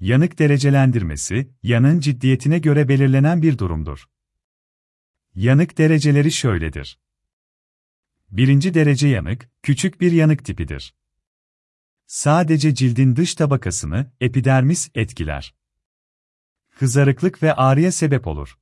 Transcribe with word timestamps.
Yanık 0.00 0.38
derecelendirmesi, 0.38 1.50
yanın 1.62 2.00
ciddiyetine 2.00 2.58
göre 2.58 2.88
belirlenen 2.88 3.42
bir 3.42 3.58
durumdur. 3.58 4.04
Yanık 5.34 5.78
dereceleri 5.78 6.32
şöyledir. 6.32 6.98
Birinci 8.30 8.74
derece 8.74 9.08
yanık, 9.08 9.48
küçük 9.62 10.00
bir 10.00 10.12
yanık 10.12 10.44
tipidir. 10.44 10.94
Sadece 12.06 12.74
cildin 12.74 13.16
dış 13.16 13.34
tabakasını, 13.34 14.12
epidermis, 14.20 14.90
etkiler. 14.94 15.54
Kızarıklık 16.78 17.42
ve 17.42 17.52
ağrıya 17.52 17.92
sebep 17.92 18.26
olur. 18.26 18.58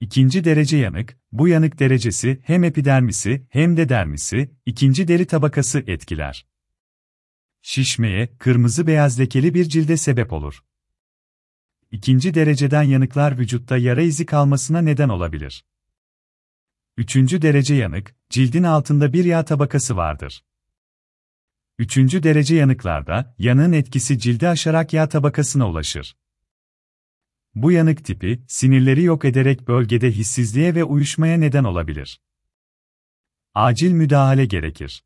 İkinci 0.00 0.44
derece 0.44 0.76
yanık, 0.76 1.18
bu 1.32 1.48
yanık 1.48 1.78
derecesi 1.78 2.40
hem 2.44 2.64
epidermisi 2.64 3.46
hem 3.50 3.76
de 3.76 3.88
dermisi, 3.88 4.50
ikinci 4.66 5.08
deri 5.08 5.26
tabakası 5.26 5.78
etkiler. 5.86 6.46
Şişmeye, 7.62 8.36
kırmızı 8.38 8.86
beyaz 8.86 9.20
lekeli 9.20 9.54
bir 9.54 9.64
cilde 9.64 9.96
sebep 9.96 10.32
olur. 10.32 10.64
İkinci 11.90 12.34
dereceden 12.34 12.82
yanıklar 12.82 13.38
vücutta 13.38 13.76
yara 13.76 14.02
izi 14.02 14.26
kalmasına 14.26 14.80
neden 14.80 15.08
olabilir. 15.08 15.64
Üçüncü 16.96 17.42
derece 17.42 17.74
yanık, 17.74 18.14
cildin 18.30 18.62
altında 18.62 19.12
bir 19.12 19.24
yağ 19.24 19.44
tabakası 19.44 19.96
vardır. 19.96 20.44
Üçüncü 21.78 22.22
derece 22.22 22.54
yanıklarda, 22.54 23.34
yanığın 23.38 23.72
etkisi 23.72 24.18
cildi 24.18 24.48
aşarak 24.48 24.92
yağ 24.92 25.08
tabakasına 25.08 25.68
ulaşır. 25.68 26.16
Bu 27.54 27.72
yanık 27.72 28.04
tipi, 28.04 28.42
sinirleri 28.48 29.02
yok 29.02 29.24
ederek 29.24 29.68
bölgede 29.68 30.10
hissizliğe 30.10 30.74
ve 30.74 30.84
uyuşmaya 30.84 31.38
neden 31.38 31.64
olabilir. 31.64 32.20
Acil 33.54 33.92
müdahale 33.92 34.46
gerekir. 34.46 35.04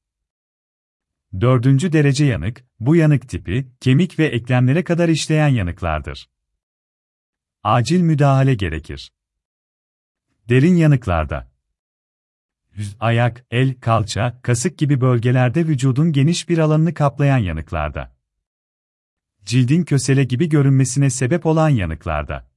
Dördüncü 1.41 1.93
derece 1.93 2.25
yanık, 2.25 2.65
bu 2.81 2.97
yanık 2.97 3.29
tipi, 3.29 3.73
kemik 3.81 4.19
ve 4.19 4.27
eklemlere 4.27 4.85
kadar 4.85 5.09
işleyen 5.09 5.49
yanıklardır. 5.49 6.31
Acil 7.63 8.01
müdahale 8.01 8.55
gerekir. 8.55 9.13
Derin 10.49 10.77
yanıklarda 10.77 11.53
ayak, 13.01 13.45
el, 13.51 13.81
kalça, 13.81 14.41
kasık 14.43 14.79
gibi 14.79 15.01
bölgelerde 15.01 15.67
vücudun 15.67 16.13
geniş 16.13 16.49
bir 16.49 16.59
alanını 16.59 16.95
kaplayan 16.95 17.39
yanıklarda. 17.39 18.17
Cildin 19.45 19.85
kösele 19.85 20.25
gibi 20.25 20.49
görünmesine 20.49 21.11
sebep 21.11 21.47
olan 21.47 21.69
yanıklarda. 21.69 22.51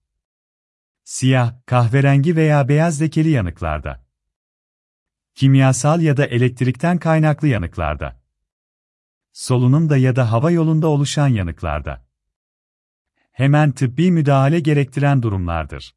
Siyah, 1.03 1.53
kahverengi 1.65 2.35
veya 2.35 2.67
beyaz 2.67 3.01
lekeli 3.01 3.29
yanıklarda. 3.29 4.05
Kimyasal 5.35 6.01
ya 6.01 6.17
da 6.17 6.25
elektrikten 6.25 6.97
kaynaklı 6.97 7.47
yanıklarda. 7.47 8.24
Solunumda 9.35 9.97
ya 9.97 10.15
da 10.15 10.31
hava 10.31 10.51
yolunda 10.51 10.87
oluşan 10.87 11.27
yanıklarda. 11.27 12.05
Hemen 13.31 13.71
tıbbi 13.71 14.11
müdahale 14.11 14.59
gerektiren 14.59 15.23
durumlardır. 15.23 15.95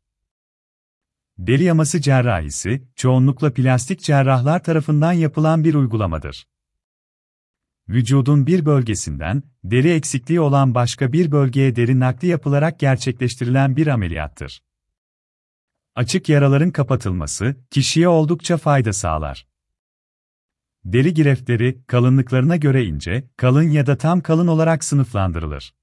Deri 1.39 1.63
yaması 1.63 2.01
cerrahisi, 2.01 2.89
çoğunlukla 2.97 3.53
plastik 3.53 4.01
cerrahlar 4.01 4.65
tarafından 4.65 5.13
yapılan 5.13 5.65
bir 5.65 5.75
uygulamadır. 5.75 6.49
Vücudun 7.89 8.47
bir 8.47 8.67
bölgesinden, 8.67 9.43
deri 9.65 9.91
eksikliği 9.91 10.41
olan 10.41 10.75
başka 10.75 11.13
bir 11.13 11.33
bölgeye 11.33 11.77
deri 11.77 12.01
nakli 12.01 12.29
yapılarak 12.29 12.79
gerçekleştirilen 12.79 13.77
bir 13.77 13.87
ameliyattır. 13.87 14.63
Açık 15.95 16.29
yaraların 16.29 16.71
kapatılması, 16.71 17.57
kişiye 17.71 18.09
oldukça 18.09 18.57
fayda 18.57 18.93
sağlar. 18.93 19.48
Deri 20.93 21.15
gireftleri, 21.15 21.83
kalınlıklarına 21.87 22.57
göre 22.57 22.85
ince, 22.85 23.31
kalın 23.37 23.63
ya 23.71 23.87
da 23.87 23.99
tam 23.99 24.21
kalın 24.21 24.47
olarak 24.47 24.85
sınıflandırılır. 24.85 25.75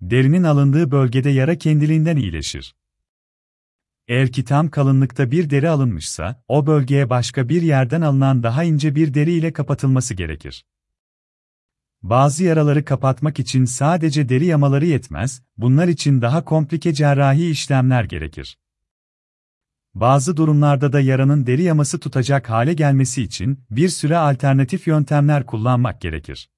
Derinin 0.00 0.42
alındığı 0.42 0.90
bölgede 0.90 1.30
yara 1.30 1.58
kendiliğinden 1.58 2.16
iyileşir. 2.16 2.74
Eğer 4.08 4.32
ki 4.32 4.44
tam 4.44 4.70
kalınlıkta 4.70 5.30
bir 5.30 5.50
deri 5.50 5.68
alınmışsa, 5.68 6.42
o 6.48 6.66
bölgeye 6.66 7.10
başka 7.10 7.48
bir 7.48 7.62
yerden 7.62 8.00
alınan 8.00 8.42
daha 8.42 8.64
ince 8.64 8.94
bir 8.94 9.14
deri 9.14 9.32
ile 9.32 9.52
kapatılması 9.52 10.14
gerekir. 10.14 10.64
Bazı 12.02 12.44
yaraları 12.44 12.84
kapatmak 12.84 13.38
için 13.38 13.64
sadece 13.64 14.28
deri 14.28 14.44
yamaları 14.44 14.86
yetmez, 14.86 15.42
bunlar 15.56 15.88
için 15.88 16.22
daha 16.22 16.44
komplike 16.44 16.94
cerrahi 16.94 17.50
işlemler 17.50 18.04
gerekir. 18.04 18.58
Bazı 19.94 20.36
durumlarda 20.36 20.92
da 20.92 21.00
yaranın 21.00 21.46
deri 21.46 21.62
yaması 21.62 22.00
tutacak 22.00 22.50
hale 22.50 22.74
gelmesi 22.74 23.22
için 23.22 23.60
bir 23.70 23.88
süre 23.88 24.16
alternatif 24.16 24.86
yöntemler 24.86 25.46
kullanmak 25.46 26.00
gerekir. 26.00 26.48